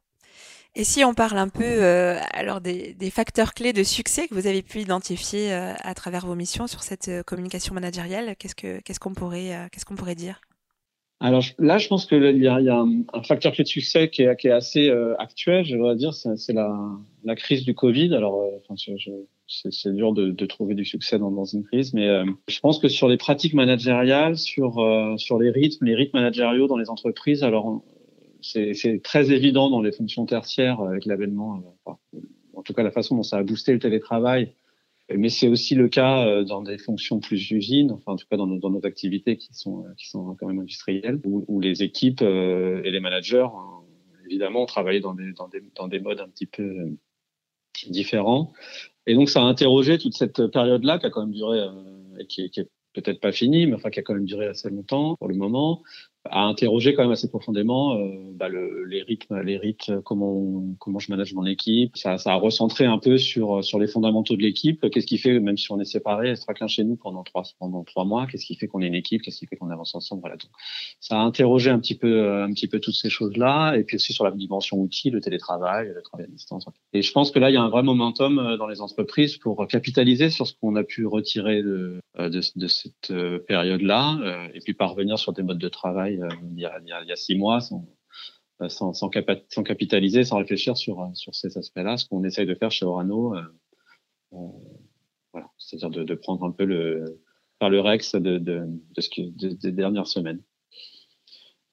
Et 0.78 0.84
si 0.84 1.02
on 1.04 1.14
parle 1.14 1.38
un 1.38 1.48
peu 1.48 1.64
euh, 1.64 2.18
alors 2.34 2.60
des, 2.60 2.94
facteurs 3.10 3.54
clés 3.54 3.72
de 3.72 3.82
succès 3.82 4.28
que 4.28 4.34
vous 4.34 4.46
avez 4.46 4.60
pu 4.60 4.80
identifier 4.80 5.50
euh, 5.50 5.72
à 5.82 5.94
travers 5.94 6.26
vos 6.26 6.34
missions 6.34 6.66
sur 6.66 6.82
cette 6.82 7.08
euh, 7.08 7.22
communication 7.22 7.72
managériale, 7.72 8.36
qu'est-ce 8.38 8.54
que 8.54 8.82
qu'est-ce 8.82 9.00
qu'on 9.00 9.14
pourrait 9.14 10.14
dire? 10.14 10.38
Alors 11.20 11.42
là, 11.58 11.78
je 11.78 11.88
pense 11.88 12.04
qu'il 12.04 12.42
y 12.42 12.46
a, 12.46 12.56
un, 12.56 13.22
facteur 13.22 13.54
clé 13.54 13.64
de 13.64 13.68
succès 13.68 14.10
qui 14.10 14.20
est, 14.20 14.50
assez 14.50 14.90
actuel, 15.18 15.64
je 15.64 15.74
dois 15.74 15.94
dire, 15.94 16.12
c'est 16.12 16.52
la, 16.52 17.34
crise 17.36 17.64
du 17.64 17.74
Covid. 17.74 18.14
Alors, 18.14 18.46
c'est 19.48 19.94
dur 19.94 20.12
de, 20.12 20.44
trouver 20.44 20.74
du 20.74 20.84
succès 20.84 21.18
dans, 21.18 21.44
une 21.46 21.64
crise, 21.64 21.94
mais 21.94 22.06
je 22.48 22.60
pense 22.60 22.78
que 22.78 22.88
sur 22.88 23.08
les 23.08 23.16
pratiques 23.16 23.54
managériales, 23.54 24.36
sur 24.36 24.78
les 25.40 25.50
rythmes, 25.50 25.86
les 25.86 25.94
rythmes 25.94 26.18
managériaux 26.18 26.66
dans 26.66 26.76
les 26.76 26.90
entreprises, 26.90 27.42
alors 27.42 27.82
c'est 28.46 29.00
très 29.02 29.30
évident 29.32 29.70
dans 29.70 29.80
les 29.80 29.92
fonctions 29.92 30.26
tertiaires 30.26 30.80
avec 30.80 31.04
l'avènement, 31.06 31.62
euh, 31.86 31.90
en 32.54 32.62
tout 32.62 32.72
cas 32.72 32.82
la 32.82 32.90
façon 32.90 33.16
dont 33.16 33.22
ça 33.22 33.38
a 33.38 33.42
boosté 33.42 33.72
le 33.72 33.78
télétravail, 33.78 34.54
mais 35.14 35.28
c'est 35.28 35.48
aussi 35.48 35.74
le 35.74 35.88
cas 35.88 36.26
euh, 36.26 36.44
dans 36.44 36.62
des 36.62 36.78
fonctions 36.78 37.20
plus 37.20 37.50
usines, 37.50 37.92
enfin 37.92 38.12
en 38.12 38.16
tout 38.16 38.26
cas 38.30 38.36
dans 38.36 38.46
nos, 38.46 38.80
activités 38.84 39.36
qui 39.36 39.54
sont 39.54 39.84
euh, 39.84 39.94
qui 39.96 40.08
sont 40.08 40.34
quand 40.34 40.46
même 40.46 40.60
industrielles, 40.60 41.20
où, 41.24 41.60
les 41.60 41.82
équipes 41.82 42.22
et 42.22 42.90
les 42.90 43.00
managers 43.00 43.48
évidemment 44.26 44.62
ont 44.62 44.66
travaillé 44.66 45.00
dans 45.00 45.14
des 45.14 46.00
modes 46.00 46.20
un 46.20 46.28
petit 46.28 46.46
peu 46.46 46.96
différents. 47.88 48.52
Et 49.06 49.14
donc 49.14 49.28
ça 49.28 49.40
a 49.40 49.44
interrogé 49.44 49.98
toute 49.98 50.14
cette 50.14 50.48
période-là 50.48 50.98
qui 50.98 51.06
a 51.06 51.10
quand 51.10 51.20
même 51.20 51.34
duré 51.34 51.64
et 52.18 52.26
qui, 52.26 52.50
qui 52.50 52.60
est 52.60 52.70
peut-être 52.96 53.20
pas 53.20 53.32
finie, 53.32 53.66
mais 53.66 53.74
enfin 53.74 53.90
qui 53.90 54.00
a 54.00 54.02
quand 54.02 54.14
même 54.14 54.24
duré 54.24 54.46
assez 54.46 54.70
longtemps 54.70 55.16
pour 55.16 55.28
le 55.28 55.34
moment, 55.34 55.82
à 56.30 56.42
interroger 56.44 56.94
quand 56.94 57.02
même 57.02 57.12
assez 57.12 57.28
profondément 57.28 57.94
euh, 57.94 58.10
bah, 58.34 58.48
le, 58.48 58.84
les 58.84 59.02
rythmes, 59.02 59.40
les 59.40 59.56
rythmes, 59.56 60.02
comment 60.02 60.62
comment 60.78 60.98
je 60.98 61.10
manage 61.10 61.34
mon 61.34 61.46
équipe. 61.46 61.96
Ça, 61.96 62.18
ça 62.18 62.32
a 62.32 62.36
recentré 62.36 62.84
un 62.84 62.98
peu 62.98 63.18
sur 63.18 63.62
sur 63.64 63.78
les 63.78 63.86
fondamentaux 63.86 64.36
de 64.36 64.42
l'équipe. 64.42 64.88
Qu'est-ce 64.90 65.06
qui 65.06 65.18
fait, 65.18 65.40
même 65.40 65.56
si 65.56 65.70
on 65.72 65.80
est 65.80 65.84
séparés, 65.84 66.34
chacun 66.36 66.66
chez 66.66 66.84
nous 66.84 66.96
pendant 66.96 67.22
trois 67.22 67.44
pendant 67.58 67.84
trois 67.84 68.04
mois, 68.04 68.26
qu'est-ce 68.26 68.46
qui 68.46 68.56
fait 68.56 68.66
qu'on 68.66 68.80
est 68.82 68.86
une 68.86 68.94
équipe, 68.94 69.22
qu'est-ce 69.22 69.38
qui 69.38 69.46
fait 69.46 69.56
qu'on 69.56 69.70
avance 69.70 69.94
ensemble. 69.94 70.20
Voilà. 70.20 70.36
Donc, 70.36 70.50
ça 71.00 71.20
a 71.20 71.22
interrogé 71.22 71.70
un 71.70 71.78
petit 71.78 71.96
peu 71.96 72.42
un 72.42 72.52
petit 72.52 72.68
peu 72.68 72.80
toutes 72.80 72.94
ces 72.94 73.10
choses 73.10 73.36
là, 73.36 73.74
et 73.74 73.84
puis 73.84 73.96
aussi 73.96 74.12
sur 74.12 74.24
la 74.24 74.30
dimension 74.30 74.78
outil, 74.78 75.10
le 75.10 75.20
télétravail, 75.20 75.92
le 75.94 76.02
travail 76.02 76.26
à 76.26 76.30
distance. 76.30 76.66
Et 76.92 77.02
je 77.02 77.12
pense 77.12 77.30
que 77.30 77.38
là, 77.38 77.50
il 77.50 77.54
y 77.54 77.56
a 77.56 77.62
un 77.62 77.68
vrai 77.68 77.82
momentum 77.82 78.38
euh, 78.38 78.56
dans 78.56 78.66
les 78.66 78.80
entreprises 78.80 79.36
pour 79.36 79.66
capitaliser 79.66 80.30
sur 80.30 80.46
ce 80.46 80.54
qu'on 80.60 80.76
a 80.76 80.84
pu 80.84 81.06
retirer 81.06 81.62
de 81.62 82.00
euh, 82.18 82.28
de, 82.28 82.40
de 82.56 82.66
cette 82.66 83.12
période-là, 83.46 84.18
et 84.54 84.60
puis 84.60 84.74
parvenir 84.74 85.18
sur 85.18 85.32
des 85.32 85.42
modes 85.42 85.58
de 85.58 85.68
travail 85.68 86.15
euh, 86.22 86.28
il, 86.52 86.60
y 86.60 86.64
a, 86.64 87.16
six 87.16 87.36
mois 87.36 87.60
sans, 87.60 87.86
euh, 88.62 89.62
capitaliser, 89.62 90.24
sans 90.24 90.38
réfléchir 90.38 90.76
sur, 90.76 91.00
euh, 91.00 91.08
sur 91.14 91.34
ces 91.34 91.56
aspects-là, 91.58 91.96
ce 91.96 92.06
qu'on 92.06 92.24
essaye 92.24 92.46
de 92.46 92.54
faire 92.54 92.70
chez 92.70 92.84
Orano. 92.84 93.34
c'est-à-dire 95.58 96.04
de, 96.04 96.14
prendre 96.14 96.44
un 96.44 96.50
peu 96.50 96.64
le, 96.64 97.20
faire 97.58 97.70
le 97.70 97.80
Rex 97.80 98.14
de, 98.14 98.38
des 98.38 99.72
dernières 99.72 100.06
semaines. 100.06 100.42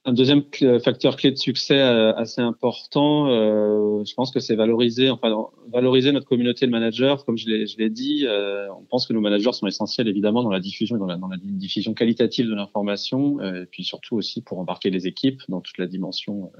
Un 0.06 0.12
deuxième 0.12 0.44
facteur 0.84 1.16
clé 1.16 1.32
de 1.32 1.38
succès 1.38 1.80
euh, 1.80 2.14
assez 2.16 2.42
important, 2.42 3.28
euh, 3.30 4.04
je 4.04 4.14
pense 4.16 4.32
que 4.32 4.42
c'est 4.42 4.56
valoriser, 4.56 5.10
enfin 5.10 5.48
valoriser 5.72 6.12
notre 6.12 6.28
communauté 6.28 6.66
de 6.66 6.72
managers. 6.72 7.16
Comme 7.26 7.38
je 7.38 7.48
l'ai 7.48 7.90
dit, 7.90 8.26
euh, 8.28 8.68
on 8.74 8.84
pense 8.84 9.08
que 9.08 9.14
nos 9.14 9.22
managers 9.22 9.54
sont 9.54 9.66
essentiels 9.66 10.10
évidemment 10.10 10.44
dans 10.44 10.52
la 10.52 10.60
diffusion, 10.60 10.98
la, 11.06 11.16
dans 11.16 11.30
la 11.30 11.38
diffusion 11.40 11.94
qualitative 11.94 12.48
de 12.48 12.54
l'information, 12.54 13.40
et 13.40 13.66
puis 13.66 13.86
surtout 13.86 14.18
aussi 14.18 14.42
pour 14.42 14.60
embarquer 14.60 14.90
les 14.90 15.08
équipes 15.08 15.42
dans 15.48 15.62
toute 15.62 15.78
la 15.78 15.88
dimension 15.88 16.52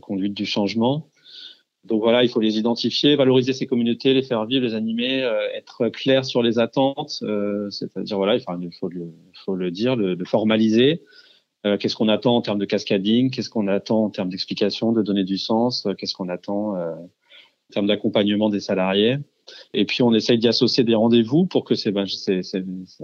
conduite 0.00 0.34
du 0.34 0.46
changement. 0.46 1.08
Donc 1.84 2.00
voilà, 2.00 2.22
il 2.22 2.28
faut 2.28 2.40
les 2.40 2.58
identifier, 2.58 3.16
valoriser 3.16 3.54
ces 3.54 3.66
communautés, 3.66 4.14
les 4.14 4.22
faire 4.22 4.46
vivre, 4.46 4.64
les 4.64 4.74
animer, 4.74 5.28
être 5.54 5.88
clair 5.88 6.24
sur 6.24 6.44
les 6.44 6.60
attentes, 6.60 7.24
c'est-à-dire 7.70 8.18
voilà, 8.18 8.36
il 8.36 8.70
faut, 8.78 8.88
le, 9.56 9.70
dire, 9.72 9.96
le 9.96 10.24
formaliser. 10.24 11.02
Euh, 11.66 11.76
qu'est-ce 11.76 11.96
qu'on 11.96 12.08
attend 12.08 12.36
en 12.36 12.42
termes 12.42 12.58
de 12.58 12.64
cascading? 12.64 13.30
Qu'est-ce 13.30 13.50
qu'on 13.50 13.68
attend 13.68 14.04
en 14.04 14.10
termes 14.10 14.30
d'explication, 14.30 14.92
de 14.92 15.02
donner 15.02 15.24
du 15.24 15.36
sens? 15.36 15.86
Euh, 15.86 15.94
Qu'est-ce 15.94 16.14
qu'on 16.14 16.28
attend 16.28 16.76
euh, 16.76 16.94
en 16.94 17.72
termes 17.72 17.86
d'accompagnement 17.86 18.48
des 18.48 18.60
salariés? 18.60 19.18
Et 19.74 19.84
puis 19.84 20.02
on 20.02 20.14
essaye 20.14 20.38
d'y 20.38 20.46
associer 20.46 20.84
des 20.84 20.94
rendez-vous 20.94 21.44
pour 21.44 21.64
que 21.64 21.74
c'est 21.74 21.90
ben, 21.90 22.04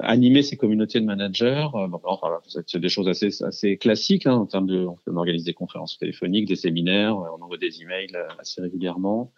animer 0.00 0.42
ces 0.42 0.56
communautés 0.56 1.00
de 1.00 1.04
managers. 1.04 1.66
enfin, 2.04 2.38
c'est 2.66 2.78
des 2.78 2.88
choses 2.88 3.08
assez, 3.08 3.42
assez 3.42 3.76
classiques 3.78 4.26
hein, 4.26 4.34
en 4.36 4.46
termes 4.46 4.68
de. 4.68 4.86
On 5.08 5.16
organise 5.16 5.42
des 5.42 5.54
conférences 5.54 5.98
téléphoniques, 5.98 6.46
des 6.46 6.54
séminaires, 6.54 7.16
on 7.16 7.42
envoie 7.42 7.58
des 7.58 7.82
emails 7.82 8.12
assez 8.38 8.60
régulièrement 8.60 9.32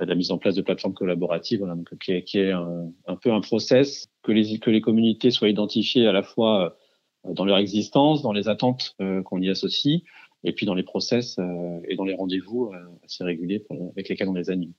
la 0.00 0.14
mise 0.14 0.30
en 0.30 0.38
place 0.38 0.54
de 0.54 0.62
plateformes 0.62 0.94
collaboratives, 0.94 1.58
voilà, 1.58 1.74
donc, 1.74 1.96
qui 1.98 2.12
est, 2.12 2.24
qui 2.24 2.38
est 2.38 2.50
un, 2.50 2.90
un, 3.06 3.16
peu 3.16 3.30
un 3.30 3.42
process 3.42 4.08
que 4.22 4.32
les, 4.32 4.58
que 4.58 4.70
les 4.70 4.80
communautés 4.80 5.30
soient 5.30 5.50
identifiées 5.50 6.06
à 6.06 6.12
la 6.12 6.22
fois 6.22 6.78
dans 7.24 7.44
leur 7.44 7.58
existence, 7.58 8.22
dans 8.22 8.32
les 8.32 8.48
attentes 8.48 8.94
euh, 9.00 9.22
qu'on 9.22 9.40
y 9.40 9.48
associe, 9.48 10.02
et 10.44 10.52
puis 10.52 10.66
dans 10.66 10.74
les 10.74 10.82
process 10.82 11.36
euh, 11.38 11.80
et 11.88 11.96
dans 11.96 12.04
les 12.04 12.14
rendez-vous 12.14 12.66
euh, 12.72 12.78
assez 13.04 13.24
réguliers 13.24 13.64
avec 13.92 14.08
lesquels 14.08 14.28
on 14.28 14.34
les 14.34 14.50
anime. 14.50 14.72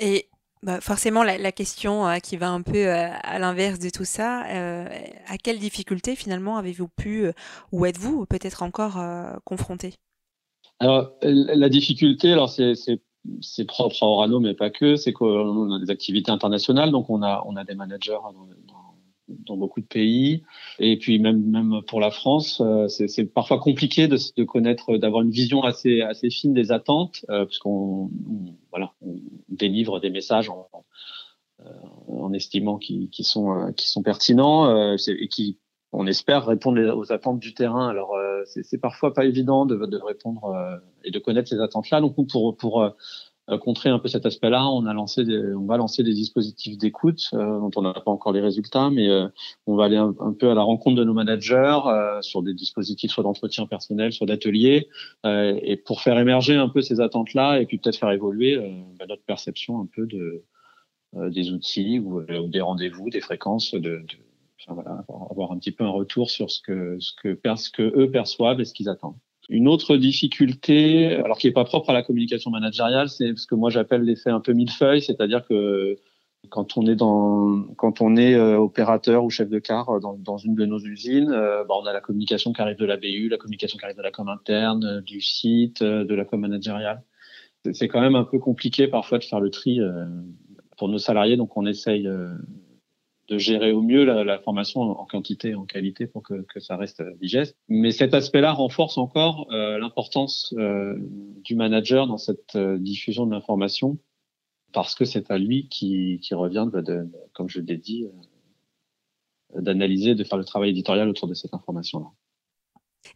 Et 0.00 0.28
bah, 0.62 0.80
forcément, 0.80 1.22
la, 1.22 1.52
question 1.52 2.06
qui 2.22 2.36
va 2.36 2.50
un 2.50 2.62
peu 2.62 2.88
à 2.88 3.38
l'inverse 3.38 3.78
de 3.78 3.90
tout 3.90 4.06
ça, 4.06 4.40
à 4.40 5.38
quelles 5.38 5.58
difficultés 5.58 6.16
finalement 6.16 6.56
avez-vous 6.56 6.88
pu 6.88 7.26
ou 7.70 7.84
êtes-vous 7.84 8.24
peut-être 8.24 8.62
encore 8.62 8.98
confronté? 9.44 9.92
Alors, 10.80 11.12
la 11.22 11.68
difficulté, 11.68 12.32
alors 12.32 12.48
c'est 12.48 12.74
c'est 13.40 13.64
propre 13.64 14.02
à 14.02 14.06
Orano, 14.06 14.40
mais 14.40 14.54
pas 14.54 14.70
que, 14.70 14.96
c'est 14.96 15.12
qu'on 15.12 15.72
a 15.72 15.78
des 15.78 15.90
activités 15.90 16.30
internationales, 16.30 16.90
donc 16.90 17.08
on 17.10 17.22
a, 17.22 17.42
on 17.46 17.56
a 17.56 17.64
des 17.64 17.74
managers 17.74 18.18
dans, 19.28 19.56
beaucoup 19.56 19.80
de 19.80 19.86
pays. 19.86 20.42
Et 20.78 20.98
puis 20.98 21.18
même 21.18 21.42
même 21.42 21.82
pour 21.86 22.00
la 22.00 22.10
France, 22.10 22.60
euh, 22.60 22.88
c'est 22.88 23.24
parfois 23.26 23.58
compliqué 23.58 24.08
de, 24.08 24.18
de 24.36 24.44
connaître, 24.44 24.96
d'avoir 24.96 25.22
une 25.22 25.30
vision 25.30 25.62
assez 25.62 26.00
assez 26.02 26.30
fine 26.30 26.54
des 26.54 26.72
attentes, 26.72 27.24
euh, 27.30 27.44
puisqu'on 27.44 28.10
voilà, 28.70 28.92
on 29.02 29.16
délivre 29.48 30.00
des 30.00 30.10
messages 30.10 30.48
en, 30.48 30.68
en 32.08 32.30
euh, 32.30 32.34
estimant 32.34 32.78
qu'ils 32.78 33.10
qui 33.10 33.24
sont 33.24 33.52
euh, 33.52 33.72
qui 33.72 33.88
sont 33.88 34.02
pertinents 34.02 34.94
et 34.96 35.28
qui 35.28 35.58
on 35.92 36.06
espère 36.06 36.44
répondre 36.46 36.80
aux 36.96 37.12
attentes 37.12 37.38
du 37.38 37.54
terrain. 37.54 37.88
Alors 37.88 38.16
c'est 38.46 38.80
parfois 38.80 39.14
pas 39.14 39.24
évident 39.24 39.64
de, 39.64 39.86
de 39.86 39.96
répondre 39.96 40.54
et 41.04 41.10
de 41.10 41.18
connaître 41.18 41.48
ces 41.48 41.60
attentes-là. 41.60 42.00
Donc 42.00 42.16
pour 42.30 42.56
pour 42.56 42.82
euh, 42.82 42.90
contrer 43.60 43.90
un 43.90 43.98
peu 43.98 44.08
cet 44.08 44.24
aspect-là, 44.24 44.68
on 44.68 44.86
a 44.86 44.94
lancé, 44.94 45.24
des, 45.24 45.54
on 45.54 45.66
va 45.66 45.76
lancer 45.76 46.02
des 46.02 46.14
dispositifs 46.14 46.78
d'écoute 46.78 47.28
euh, 47.34 47.60
dont 47.60 47.70
on 47.76 47.82
n'a 47.82 47.92
pas 47.92 48.10
encore 48.10 48.32
les 48.32 48.40
résultats, 48.40 48.90
mais 48.90 49.08
euh, 49.08 49.28
on 49.66 49.76
va 49.76 49.84
aller 49.84 49.96
un, 49.96 50.14
peu 50.38 50.50
à 50.50 50.54
la 50.54 50.62
rencontre 50.62 50.96
de 50.96 51.04
nos 51.04 51.12
managers 51.12 51.78
sur 52.22 52.42
des 52.42 52.54
dispositifs 52.54 53.10
soit 53.10 53.22
d'entretien 53.22 53.66
personnel, 53.66 54.12
soit 54.12 54.26
d'atelier, 54.26 54.88
et 55.24 55.76
pour 55.76 56.00
faire 56.00 56.18
émerger 56.18 56.56
un 56.56 56.68
peu 56.68 56.80
ces 56.80 57.00
attentes-là 57.00 57.60
et 57.60 57.66
puis 57.66 57.78
peut-être 57.78 57.96
faire 57.96 58.10
évoluer 58.10 58.56
bah, 58.98 59.04
notre 59.08 59.24
perception 59.24 59.80
un 59.80 59.86
peu 59.86 60.06
de 60.06 60.42
des 61.30 61.52
outils 61.52 62.00
ou, 62.00 62.22
des 62.22 62.60
rendez-vous, 62.60 63.08
des 63.08 63.20
fréquences, 63.20 63.72
de, 63.74 63.80
de 63.80 64.04
enfin, 64.60 64.74
voilà, 64.74 65.04
avoir 65.30 65.52
un 65.52 65.58
petit 65.58 65.70
peu 65.70 65.84
un 65.84 65.90
retour 65.90 66.30
sur 66.30 66.50
ce 66.50 66.60
que 66.60 66.96
ce 66.98 67.12
que, 67.14 67.38
ce 67.56 67.70
que 67.70 67.82
eux 67.82 68.10
perçoivent 68.10 68.60
et 68.60 68.64
ce 68.64 68.74
qu'ils 68.74 68.88
attendent. 68.88 69.18
Une 69.50 69.68
autre 69.68 69.96
difficulté, 69.96 71.16
alors 71.16 71.36
qui 71.36 71.46
n'est 71.46 71.52
pas 71.52 71.64
propre 71.64 71.90
à 71.90 71.92
la 71.92 72.02
communication 72.02 72.50
managériale, 72.50 73.08
c'est 73.08 73.36
ce 73.36 73.46
que 73.46 73.54
moi 73.54 73.68
j'appelle 73.68 74.02
l'effet 74.02 74.30
un 74.30 74.40
peu 74.40 74.52
millefeuille, 74.52 75.02
c'est-à-dire 75.02 75.46
que 75.46 75.96
quand 76.50 76.76
on 76.76 76.86
est 76.86 76.94
dans, 76.94 77.62
quand 77.76 78.00
on 78.00 78.16
est 78.16 78.34
euh, 78.34 78.56
opérateur 78.56 79.24
ou 79.24 79.30
chef 79.30 79.48
de 79.48 79.58
car 79.58 80.00
dans, 80.00 80.14
dans 80.14 80.38
une 80.38 80.54
de 80.54 80.66
nos 80.66 80.78
usines, 80.78 81.30
euh, 81.30 81.64
bah, 81.64 81.74
on 81.80 81.86
a 81.86 81.92
la 81.92 82.00
communication 82.00 82.52
qui 82.52 82.60
arrive 82.60 82.76
de 82.76 82.86
la 82.86 82.96
BU, 82.96 83.28
la 83.28 83.36
communication 83.36 83.78
qui 83.78 83.84
arrive 83.84 83.96
de 83.96 84.02
la 84.02 84.10
com 84.10 84.28
interne, 84.28 84.84
euh, 84.84 85.00
du 85.00 85.20
site, 85.20 85.82
de 85.82 86.14
la 86.14 86.24
com 86.24 86.40
managériale. 86.40 87.02
C'est 87.72 87.88
quand 87.88 88.00
même 88.00 88.14
un 88.14 88.24
peu 88.24 88.38
compliqué 88.38 88.88
parfois 88.88 89.18
de 89.18 89.24
faire 89.24 89.40
le 89.40 89.48
tri 89.48 89.80
pour 90.76 90.90
nos 90.90 90.98
salariés, 90.98 91.38
donc 91.38 91.56
on 91.56 91.64
essaye 91.64 92.06
de 93.28 93.38
gérer 93.38 93.72
au 93.72 93.82
mieux 93.82 94.04
la, 94.04 94.22
la, 94.24 94.38
formation 94.38 94.82
en 94.82 95.06
quantité 95.06 95.54
en 95.54 95.64
qualité 95.64 96.06
pour 96.06 96.22
que, 96.22 96.42
que 96.42 96.60
ça 96.60 96.76
reste 96.76 97.02
digeste. 97.20 97.56
Mais 97.68 97.90
cet 97.90 98.12
aspect-là 98.12 98.52
renforce 98.52 98.98
encore 98.98 99.46
euh, 99.50 99.78
l'importance 99.78 100.54
euh, 100.58 100.96
du 101.42 101.54
manager 101.54 102.06
dans 102.06 102.18
cette 102.18 102.56
euh, 102.56 102.78
diffusion 102.78 103.26
de 103.26 103.32
l'information 103.32 103.98
parce 104.72 104.94
que 104.94 105.04
c'est 105.04 105.30
à 105.30 105.38
lui 105.38 105.68
qui, 105.68 106.18
qui 106.20 106.34
revient, 106.34 106.68
de, 106.70 106.80
de, 106.80 107.08
comme 107.32 107.48
je 107.48 107.60
l'ai 107.60 107.78
dit, 107.78 108.04
euh, 108.04 109.60
d'analyser, 109.60 110.14
de 110.14 110.24
faire 110.24 110.36
le 110.36 110.44
travail 110.44 110.70
éditorial 110.70 111.08
autour 111.08 111.28
de 111.28 111.34
cette 111.34 111.54
information-là. 111.54 112.06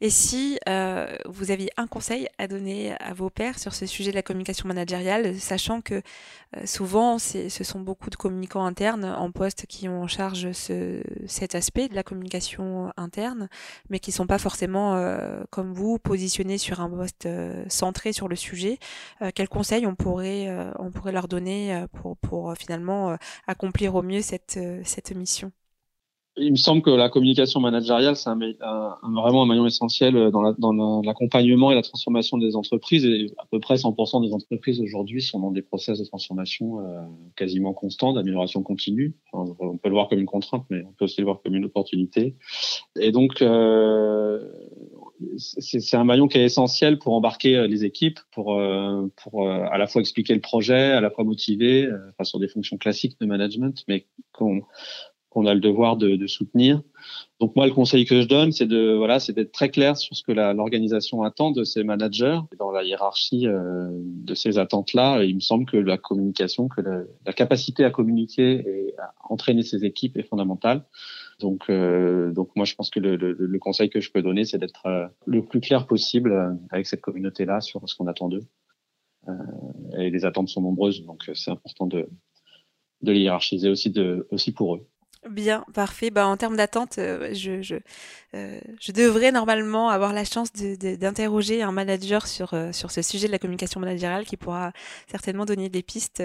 Et 0.00 0.10
si 0.10 0.58
euh, 0.68 1.16
vous 1.26 1.50
aviez 1.50 1.70
un 1.76 1.86
conseil 1.86 2.28
à 2.38 2.46
donner 2.46 2.94
à 3.00 3.14
vos 3.14 3.30
pairs 3.30 3.58
sur 3.58 3.74
ce 3.74 3.86
sujet 3.86 4.10
de 4.10 4.16
la 4.16 4.22
communication 4.22 4.68
managériale, 4.68 5.34
sachant 5.38 5.80
que 5.80 6.02
euh, 6.56 6.66
souvent 6.66 7.18
ce 7.18 7.48
sont 7.48 7.80
beaucoup 7.80 8.10
de 8.10 8.16
communicants 8.16 8.64
internes 8.64 9.04
en 9.04 9.30
poste 9.30 9.66
qui 9.66 9.88
ont 9.88 10.02
en 10.02 10.06
charge 10.06 10.52
ce, 10.52 11.02
cet 11.26 11.54
aspect 11.54 11.88
de 11.88 11.94
la 11.94 12.02
communication 12.02 12.92
interne, 12.96 13.48
mais 13.90 13.98
qui 13.98 14.10
ne 14.10 14.14
sont 14.14 14.26
pas 14.26 14.38
forcément, 14.38 14.94
euh, 14.96 15.42
comme 15.50 15.72
vous, 15.72 15.98
positionnés 15.98 16.58
sur 16.58 16.80
un 16.80 16.90
poste 16.90 17.26
euh, 17.26 17.64
centré 17.68 18.12
sur 18.12 18.28
le 18.28 18.36
sujet, 18.36 18.78
euh, 19.22 19.30
quels 19.34 19.48
conseils 19.48 19.86
on 19.86 19.94
pourrait, 19.94 20.48
euh, 20.48 20.70
on 20.78 20.90
pourrait 20.90 21.12
leur 21.12 21.28
donner 21.28 21.84
pour, 21.92 22.16
pour 22.18 22.54
finalement 22.56 23.16
accomplir 23.46 23.94
au 23.94 24.02
mieux 24.02 24.22
cette, 24.22 24.58
cette 24.84 25.14
mission? 25.14 25.52
Il 26.38 26.52
me 26.52 26.56
semble 26.56 26.82
que 26.82 26.90
la 26.90 27.08
communication 27.08 27.60
managériale, 27.60 28.16
c'est 28.16 28.30
vraiment 28.30 29.42
un 29.42 29.46
maillon 29.46 29.66
essentiel 29.66 30.30
dans 30.30 31.02
l'accompagnement 31.02 31.70
et 31.72 31.74
la 31.74 31.82
transformation 31.82 32.38
des 32.38 32.56
entreprises. 32.56 33.04
Et 33.04 33.32
à 33.38 33.46
peu 33.50 33.60
près 33.60 33.74
100% 33.74 34.26
des 34.26 34.32
entreprises 34.32 34.80
aujourd'hui 34.80 35.22
sont 35.22 35.40
dans 35.40 35.50
des 35.50 35.62
process 35.62 35.98
de 35.98 36.04
transformation 36.04 36.80
euh, 36.80 37.00
quasiment 37.36 37.72
constants, 37.72 38.12
d'amélioration 38.12 38.62
continue. 38.62 39.14
On 39.32 39.76
peut 39.76 39.88
le 39.88 39.94
voir 39.94 40.08
comme 40.08 40.20
une 40.20 40.26
contrainte, 40.26 40.64
mais 40.70 40.82
on 40.82 40.92
peut 40.92 41.04
aussi 41.04 41.20
le 41.20 41.26
voir 41.26 41.40
comme 41.42 41.54
une 41.54 41.64
opportunité. 41.64 42.36
Et 42.98 43.12
donc, 43.12 43.42
euh, 43.42 44.40
c'est 45.36 45.96
un 45.96 46.04
maillon 46.04 46.28
qui 46.28 46.38
est 46.38 46.44
essentiel 46.44 46.98
pour 46.98 47.14
embarquer 47.14 47.56
euh, 47.56 47.66
les 47.66 47.84
équipes, 47.84 48.20
pour, 48.32 48.58
euh, 48.58 49.06
euh, 49.34 49.68
à 49.70 49.78
la 49.78 49.86
fois 49.86 50.00
expliquer 50.00 50.34
le 50.34 50.40
projet, 50.40 50.92
à 50.92 51.00
la 51.00 51.10
fois 51.10 51.24
motiver, 51.24 51.88
sur 52.22 52.38
des 52.38 52.48
fonctions 52.48 52.76
classiques 52.76 53.18
de 53.20 53.26
management, 53.26 53.84
mais 53.88 54.06
qu'on 54.32 54.62
qu'on 55.38 55.46
a 55.46 55.54
le 55.54 55.60
devoir 55.60 55.96
de, 55.96 56.26
soutenir. 56.26 56.82
Donc 57.38 57.54
moi, 57.54 57.66
le 57.66 57.72
conseil 57.72 58.04
que 58.04 58.20
je 58.20 58.26
donne, 58.26 58.50
c'est 58.50 58.66
de 58.66 58.94
voilà, 58.96 59.20
c'est 59.20 59.32
d'être 59.32 59.52
très 59.52 59.68
clair 59.68 59.96
sur 59.96 60.16
ce 60.16 60.24
que 60.24 60.32
l'organisation 60.32 61.22
attend 61.22 61.52
de 61.52 61.62
ses 61.62 61.84
managers 61.84 62.40
dans 62.58 62.72
la 62.72 62.82
hiérarchie 62.82 63.46
euh, 63.46 63.88
de 63.92 64.34
ces 64.34 64.58
attentes-là. 64.58 65.22
Il 65.22 65.36
me 65.36 65.40
semble 65.40 65.64
que 65.64 65.76
la 65.76 65.96
communication, 65.96 66.68
que 66.68 66.80
la, 66.80 67.32
capacité 67.32 67.84
à 67.84 67.90
communiquer 67.90 68.64
et 68.66 68.94
à 68.98 69.14
entraîner 69.30 69.62
ses 69.62 69.84
équipes 69.84 70.16
est 70.16 70.28
fondamentale. 70.28 70.84
Donc, 71.38 71.70
euh, 71.70 72.32
donc 72.32 72.50
moi, 72.56 72.64
je 72.64 72.74
pense 72.74 72.90
que 72.90 72.98
le, 72.98 73.58
conseil 73.60 73.90
que 73.90 74.00
je 74.00 74.10
peux 74.10 74.22
donner, 74.22 74.44
c'est 74.44 74.58
d'être 74.58 74.86
euh, 74.86 75.06
le 75.24 75.44
plus 75.44 75.60
clair 75.60 75.86
possible 75.86 76.58
avec 76.70 76.86
cette 76.86 77.00
communauté-là 77.00 77.60
sur 77.60 77.88
ce 77.88 77.94
qu'on 77.94 78.08
attend 78.08 78.28
d'eux. 78.28 78.44
Et 79.98 80.10
les 80.10 80.24
attentes 80.24 80.48
sont 80.48 80.62
nombreuses, 80.62 81.04
donc 81.04 81.30
c'est 81.34 81.50
important 81.50 81.86
de, 81.86 82.08
de 83.02 83.12
les 83.12 83.20
hiérarchiser 83.20 83.68
aussi, 83.68 83.92
aussi 84.30 84.52
pour 84.52 84.76
eux. 84.76 84.86
Bien, 85.28 85.64
parfait. 85.74 86.10
Bah, 86.10 86.28
en 86.28 86.36
termes 86.36 86.56
d'attente, 86.56 86.98
euh, 86.98 87.34
je, 87.34 87.60
je, 87.60 87.74
euh, 88.34 88.60
je, 88.80 88.92
devrais 88.92 89.32
normalement 89.32 89.88
avoir 89.88 90.12
la 90.12 90.24
chance 90.24 90.52
d'interroger 90.52 91.60
un 91.60 91.72
manager 91.72 92.28
sur, 92.28 92.54
euh, 92.54 92.70
sur 92.72 92.92
ce 92.92 93.02
sujet 93.02 93.26
de 93.26 93.32
la 93.32 93.40
communication 93.40 93.80
managériale 93.80 94.24
qui 94.24 94.36
pourra 94.36 94.72
certainement 95.10 95.44
donner 95.44 95.70
des 95.70 95.82
pistes, 95.82 96.22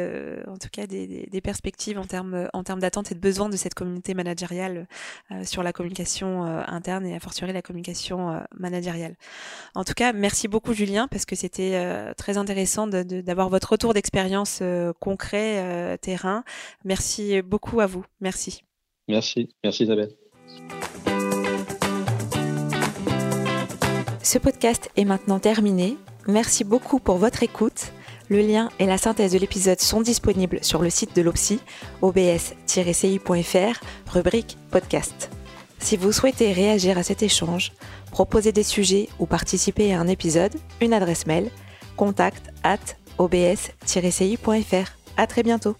en 0.47 0.57
tout 0.57 0.69
cas 0.71 0.85
des, 0.85 1.27
des, 1.29 1.41
perspectives 1.41 1.97
en 1.97 2.05
termes, 2.05 2.49
en 2.53 2.63
termes 2.63 2.79
d'attente 2.79 3.11
et 3.11 3.15
de 3.15 3.19
besoin 3.19 3.49
de 3.49 3.57
cette 3.57 3.73
communauté 3.73 4.13
managériale 4.13 4.87
sur 5.43 5.63
la 5.63 5.73
communication 5.73 6.43
interne 6.43 7.05
et 7.05 7.15
à 7.15 7.19
fortiori 7.19 7.51
la 7.51 7.61
communication 7.61 8.41
managériale. 8.55 9.15
En 9.75 9.83
tout 9.83 9.93
cas, 9.93 10.13
merci 10.13 10.47
beaucoup 10.47 10.73
Julien 10.73 11.07
parce 11.07 11.25
que 11.25 11.35
c'était 11.35 12.13
très 12.15 12.37
intéressant 12.37 12.87
d'avoir 12.87 13.49
votre 13.49 13.71
retour 13.71 13.93
d'expérience 13.93 14.61
concret, 14.99 15.97
terrain. 16.01 16.43
Merci 16.85 17.41
beaucoup 17.41 17.81
à 17.81 17.87
vous. 17.87 18.05
Merci. 18.21 18.63
Merci, 19.07 19.49
merci 19.63 19.83
Isabelle. 19.83 20.11
Ce 24.21 24.37
podcast 24.37 24.89
est 24.95 25.05
maintenant 25.05 25.39
terminé. 25.39 25.97
Merci 26.27 26.63
beaucoup 26.63 26.99
pour 26.99 27.17
votre 27.17 27.43
écoute. 27.43 27.91
Le 28.29 28.39
lien 28.39 28.69
et 28.79 28.85
la 28.85 28.97
synthèse 28.97 29.33
de 29.33 29.37
l'épisode 29.37 29.81
sont 29.81 30.01
disponibles 30.01 30.59
sur 30.63 30.81
le 30.81 30.89
site 30.89 31.15
de 31.15 31.21
l'OPSI, 31.21 31.59
obs-ci.fr, 32.01 33.83
rubrique 34.09 34.57
podcast. 34.71 35.29
Si 35.79 35.97
vous 35.97 36.13
souhaitez 36.13 36.53
réagir 36.53 36.97
à 36.97 37.03
cet 37.03 37.21
échange, 37.21 37.73
proposer 38.11 38.53
des 38.53 38.63
sujets 38.63 39.09
ou 39.19 39.25
participer 39.25 39.93
à 39.93 39.99
un 39.99 40.07
épisode, 40.07 40.55
une 40.81 40.93
adresse 40.93 41.27
mail 41.27 41.49
contact 41.97 42.51
at 42.63 42.79
obs-ci.fr. 43.17 44.91
À 45.17 45.27
très 45.27 45.43
bientôt. 45.43 45.75